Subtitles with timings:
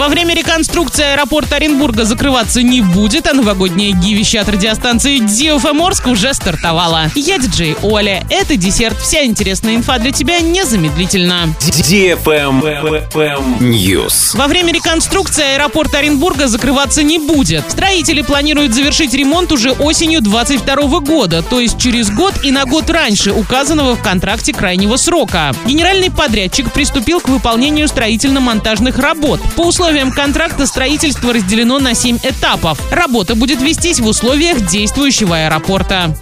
[0.00, 6.06] Во время реконструкции аэропорт Оренбурга закрываться не будет, а новогоднее гивище от радиостанции DFM Орск
[6.06, 7.10] уже стартовало.
[7.14, 8.24] Я диджей Оля.
[8.30, 8.98] Это десерт.
[8.98, 11.54] Вся интересная инфа для тебя незамедлительно.
[13.60, 14.38] News.
[14.38, 17.70] Во время реконструкции аэропорт Оренбурга закрываться не будет.
[17.70, 22.88] Строители планируют завершить ремонт уже осенью 2022 года, то есть через год и на год
[22.88, 25.52] раньше указанного в контракте крайнего срока.
[25.66, 29.42] Генеральный подрядчик приступил к выполнению строительно-монтажных работ.
[29.56, 32.78] По условиям контракта строительство разделено на 7 этапов.
[32.92, 36.16] Работа будет вестись в условиях действующего аэропорта.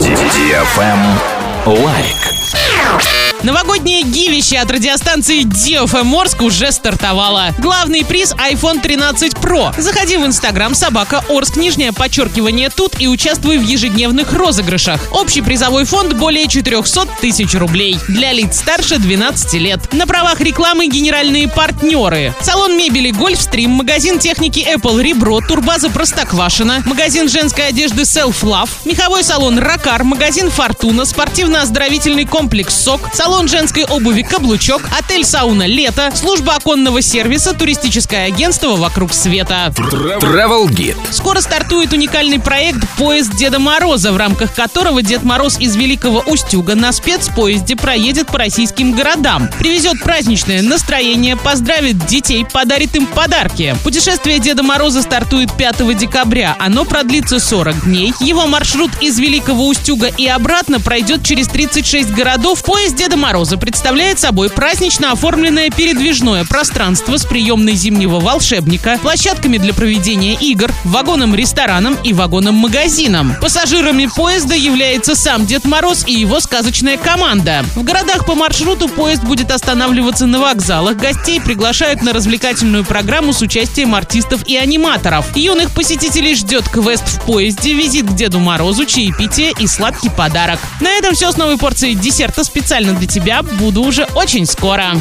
[1.66, 3.27] Лайк.
[3.42, 7.54] Новогоднее гивище от радиостанции DFM Орск уже стартовало.
[7.58, 9.80] Главный приз iPhone 13 Pro.
[9.80, 15.00] Заходи в Инстаграм собака Орск, нижнее подчеркивание тут и участвуй в ежедневных розыгрышах.
[15.12, 17.96] Общий призовой фонд более 400 тысяч рублей.
[18.08, 19.92] Для лиц старше 12 лет.
[19.92, 22.34] На правах рекламы генеральные партнеры.
[22.42, 29.22] Салон мебели Гольфстрим, магазин техники Apple Ребро, турбаза Простоквашина, магазин женской одежды Self Love, меховой
[29.22, 36.54] салон Ракар, магазин Фортуна, спортивно-оздоровительный комплекс СОК, салон женской обуви «Каблучок», отель «Сауна Лето», служба
[36.54, 39.70] оконного сервиса, туристическое агентство «Вокруг света».
[39.76, 40.96] Travel Guide.
[41.10, 46.74] Скоро стартует уникальный проект «Поезд Деда Мороза», в рамках которого Дед Мороз из Великого Устюга
[46.74, 53.76] на спецпоезде проедет по российским городам, привезет праздничное настроение, поздравит детей, подарит им подарки.
[53.84, 56.56] Путешествие Деда Мороза стартует 5 декабря.
[56.58, 58.14] Оно продлится 40 дней.
[58.20, 62.64] Его маршрут из Великого Устюга и обратно пройдет через 36 городов.
[62.64, 69.74] Поезд Деда Мороза представляет собой празднично оформленное передвижное пространство с приемной зимнего волшебника, площадками для
[69.74, 73.34] проведения игр, вагоном-рестораном и вагоном-магазином.
[73.40, 77.64] Пассажирами поезда является сам Дед Мороз и его сказочная команда.
[77.74, 80.96] В городах по маршруту поезд будет останавливаться на вокзалах.
[80.96, 85.36] Гостей приглашают на развлекательную программу с участием артистов и аниматоров.
[85.36, 90.60] Юных посетителей ждет квест в поезде, визит к Деду Морозу, чаепитие и сладкий подарок.
[90.80, 93.42] На этом все с новой порцией десерта специально для тебя.
[93.42, 94.92] Буду уже очень скоро.